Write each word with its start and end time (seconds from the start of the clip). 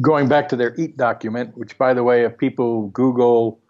going 0.00 0.28
back 0.28 0.48
to 0.48 0.56
their 0.56 0.74
EAT 0.78 0.96
document, 0.96 1.56
which, 1.56 1.76
by 1.78 1.94
the 1.94 2.02
way, 2.02 2.24
if 2.24 2.36
people 2.38 2.88
Google 2.88 3.60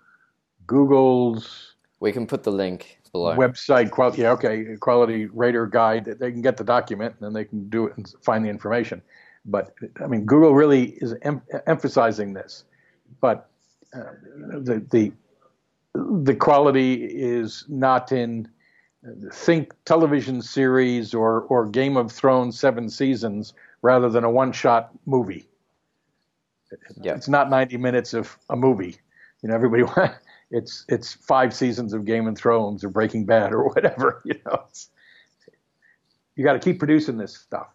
Google's 0.67 1.75
we 2.01 2.13
can 2.13 2.27
put 2.27 2.43
the 2.43 2.51
link 2.51 3.01
below 3.13 3.37
website 3.37 3.91
quality, 3.91 4.23
yeah, 4.23 4.33
okay, 4.33 4.77
quality 4.81 5.27
rater 5.27 5.67
guide, 5.67 6.05
they 6.05 6.31
can 6.31 6.43
get 6.43 6.57
the 6.57 6.65
document 6.65 7.15
and 7.19 7.27
then 7.27 7.33
they 7.33 7.45
can 7.45 7.69
do 7.69 7.87
it 7.87 7.97
and 7.97 8.13
find 8.23 8.45
the 8.45 8.49
information. 8.49 9.03
But 9.45 9.75
I 10.03 10.07
mean, 10.07 10.25
Google 10.25 10.55
really 10.55 10.91
is 11.01 11.15
em- 11.23 11.43
emphasizing 11.67 12.33
this, 12.33 12.65
but 13.21 13.49
uh, 13.95 14.13
the 14.35 14.85
the 14.91 15.13
the 15.95 16.35
quality 16.35 17.05
is 17.05 17.65
not 17.69 18.13
in 18.13 18.49
think 19.33 19.75
television 19.85 20.43
series 20.43 21.13
or 21.13 21.43
or 21.43 21.67
Game 21.67 21.97
of 21.97 22.13
Thrones 22.13 22.59
seven 22.59 22.89
seasons 22.89 23.53
rather 23.83 24.09
than 24.09 24.25
a 24.25 24.31
one 24.31 24.53
shot 24.53 24.91
movie. 25.07 25.49
Yeah. 27.01 27.15
It's 27.15 27.29
not 27.29 27.51
90 27.51 27.77
minutes 27.77 28.15
of 28.15 28.37
a 28.49 28.57
movie. 28.57 28.97
You 29.43 29.49
know, 29.49 29.55
everybody 29.55 29.85
it's 30.51 30.85
it's 30.89 31.15
five 31.15 31.55
seasons 31.55 31.93
of 31.93 32.05
Game 32.05 32.29
of 32.29 32.37
Thrones 32.37 32.85
or 32.85 32.89
Breaking 32.89 33.25
Bad 33.25 33.53
or 33.53 33.69
whatever. 33.69 34.23
You 34.25 34.39
know, 34.47 34.65
you 36.37 36.45
got 36.45 36.55
to 36.55 36.59
keep 36.59 36.79
producing 36.79 37.19
this 37.19 37.37
stuff. 37.37 37.69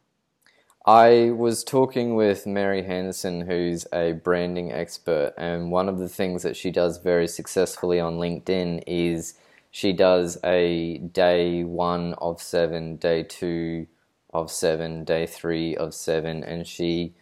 I 0.85 1.31
was 1.31 1.65
talking 1.65 2.15
with 2.15 2.47
Mary 2.47 2.81
Henderson, 2.81 3.41
who's 3.41 3.85
a 3.91 4.13
branding 4.13 4.71
expert, 4.71 5.33
and 5.38 5.69
one 5.69 5.89
of 5.89 5.99
the 5.99 6.07
things 6.07 6.43
that 6.43 6.55
she 6.55 6.71
does 6.71 6.97
very 6.97 7.27
successfully 7.27 7.99
on 7.99 8.17
LinkedIn 8.17 8.83
is 8.88 9.33
she 9.69 9.91
does 9.91 10.38
a 10.45 10.99
day 10.99 11.66
one 11.66 12.13
of 12.16 12.41
seven, 12.41 12.95
day 12.95 13.23
two 13.23 13.88
of 14.33 14.49
seven, 14.49 15.03
day 15.03 15.25
three 15.25 15.75
of 15.75 15.93
seven, 15.93 16.43
and 16.43 16.66
she 16.66 17.13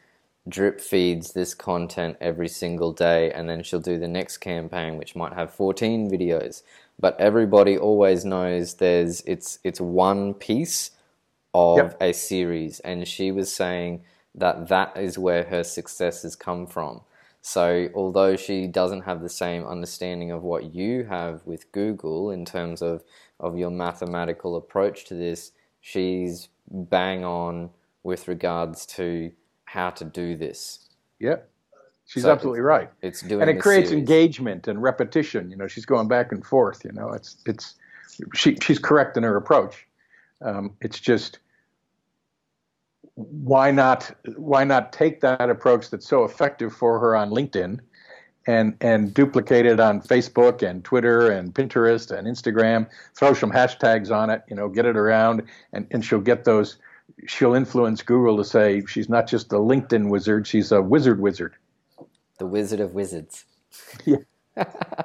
drip 0.47 0.79
feeds 0.79 1.33
this 1.33 1.53
content 1.53 2.17
every 2.21 2.47
single 2.47 2.91
day, 2.91 3.31
and 3.31 3.49
then 3.49 3.63
she'll 3.63 3.79
do 3.79 3.97
the 3.97 4.07
next 4.07 4.37
campaign, 4.37 4.97
which 4.97 5.15
might 5.15 5.33
have 5.33 5.53
14 5.53 6.09
videos. 6.09 6.63
But 6.99 7.19
everybody 7.19 7.77
always 7.77 8.23
knows 8.23 8.75
there's 8.75 9.21
it's 9.21 9.59
it's 9.63 9.81
one 9.81 10.33
piece 10.33 10.91
of 11.53 11.77
yep. 11.77 11.97
a 12.01 12.13
series, 12.13 12.79
and 12.81 13.07
she 13.07 13.31
was 13.31 13.53
saying 13.53 14.03
that 14.35 14.67
that 14.67 14.95
is 14.97 15.17
where 15.17 15.43
her 15.43 15.63
success 15.63 16.23
has 16.23 16.35
come 16.35 16.67
from. 16.67 17.01
So, 17.41 17.89
although 17.93 18.35
she 18.35 18.65
doesn't 18.65 19.01
have 19.01 19.21
the 19.21 19.29
same 19.29 19.65
understanding 19.65 20.31
of 20.31 20.41
what 20.41 20.73
you 20.73 21.03
have 21.03 21.41
with 21.45 21.71
Google 21.71 22.31
in 22.31 22.43
terms 22.43 22.81
of, 22.81 23.03
of 23.39 23.55
your 23.55 23.69
mathematical 23.69 24.55
approach 24.55 25.05
to 25.05 25.13
this, 25.13 25.51
she's 25.79 26.49
bang 26.71 27.23
on 27.23 27.69
with 28.01 28.27
regards 28.27 28.85
to 28.87 29.31
how 29.75 29.89
to 29.89 30.05
do 30.05 30.37
this. 30.37 30.87
Yeah, 31.19 31.35
she's 32.05 32.23
so 32.23 32.31
absolutely 32.31 32.61
right. 32.61 32.89
It's 33.01 33.21
doing, 33.21 33.41
and 33.41 33.49
it 33.49 33.59
creates 33.61 33.89
series. 33.89 33.99
engagement 33.99 34.67
and 34.69 34.81
repetition. 34.81 35.51
You 35.51 35.57
know, 35.57 35.67
she's 35.67 35.85
going 35.85 36.07
back 36.07 36.31
and 36.31 36.43
forth. 36.45 36.83
You 36.85 36.93
know, 36.93 37.09
it's 37.09 37.37
it's 37.45 37.75
she 38.33 38.57
she's 38.61 38.79
correct 38.79 39.17
in 39.17 39.23
her 39.23 39.35
approach. 39.35 39.85
Um, 40.41 40.73
it's 40.79 40.99
just 40.99 41.39
why 43.15 43.69
not 43.69 44.09
why 44.37 44.63
not 44.63 44.93
take 44.93 45.19
that 45.21 45.49
approach 45.49 45.89
that's 45.89 46.07
so 46.07 46.23
effective 46.23 46.73
for 46.73 46.97
her 46.99 47.15
on 47.15 47.29
LinkedIn 47.29 47.79
and 48.47 48.77
and 48.79 49.13
duplicate 49.13 49.65
it 49.65 49.81
on 49.81 50.01
Facebook 50.01 50.67
and 50.67 50.85
Twitter 50.85 51.31
and 51.31 51.53
Pinterest 51.53 52.17
and 52.17 52.27
Instagram, 52.27 52.87
throw 53.13 53.33
some 53.33 53.51
hashtags 53.51 54.09
on 54.09 54.29
it, 54.29 54.41
you 54.47 54.55
know, 54.55 54.69
get 54.69 54.85
it 54.85 54.95
around 54.95 55.43
and, 55.73 55.85
and 55.91 56.05
she'll 56.05 56.21
get 56.21 56.45
those 56.45 56.77
she'll 57.27 57.53
influence 57.53 58.01
Google 58.01 58.37
to 58.37 58.43
say 58.43 58.83
she's 58.85 59.09
not 59.09 59.27
just 59.27 59.51
a 59.53 59.57
LinkedIn 59.57 60.09
wizard, 60.09 60.47
she's 60.47 60.71
a 60.71 60.81
wizard 60.81 61.19
wizard. 61.19 61.55
The 62.39 62.45
wizard 62.45 62.79
of 62.79 62.93
wizards. 62.93 63.45
Yeah. 64.05 64.17